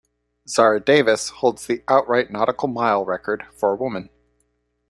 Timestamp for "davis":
0.83-1.29